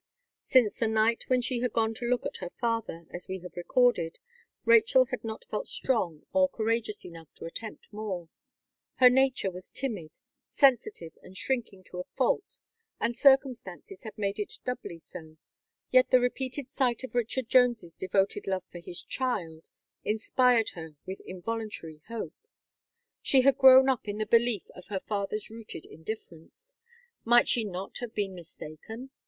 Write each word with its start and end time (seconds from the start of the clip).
Since 0.41 0.79
the 0.79 0.87
night 0.87 1.25
when 1.27 1.43
she 1.43 1.59
had 1.59 1.73
gone 1.73 1.93
to 1.93 2.07
look 2.07 2.25
at 2.25 2.37
her 2.37 2.49
father, 2.59 3.05
as 3.11 3.27
we 3.27 3.37
have 3.41 3.55
recorded, 3.55 4.17
Rachel 4.65 5.05
had 5.11 5.23
not 5.23 5.45
felt 5.45 5.67
strong 5.67 6.23
or 6.33 6.49
courageous 6.49 7.05
enough 7.05 7.31
to 7.35 7.45
attempt 7.45 7.93
more. 7.93 8.27
Her 8.95 9.11
nature 9.11 9.51
was 9.51 9.69
timid, 9.69 10.17
sensitive 10.49 11.15
and 11.21 11.37
shrinking 11.37 11.83
to 11.83 11.99
a 11.99 12.03
fault, 12.15 12.57
and 12.99 13.15
circumstances 13.15 14.01
had 14.01 14.17
made 14.17 14.39
it 14.39 14.57
doubly 14.65 14.97
so, 14.97 15.37
yet 15.91 16.09
the 16.09 16.19
repeated 16.19 16.67
sight 16.67 17.03
of 17.03 17.13
Richard 17.13 17.47
Jones's 17.47 17.95
devoted 17.95 18.47
love 18.47 18.63
for 18.71 18.79
his 18.79 19.03
child, 19.03 19.65
inspired 20.03 20.69
her 20.69 20.95
with 21.05 21.21
involuntary 21.27 22.01
hope. 22.07 22.33
She 23.21 23.41
had 23.41 23.59
grown 23.59 23.87
up 23.87 24.07
in 24.07 24.17
the 24.17 24.25
belief 24.25 24.67
of 24.71 24.87
her 24.87 24.99
father's 24.99 25.51
rooted 25.51 25.85
indifference; 25.85 26.73
might 27.23 27.47
she 27.47 27.63
not 27.63 27.99
have 27.99 28.15
been 28.15 28.33
mistaken? 28.33 29.11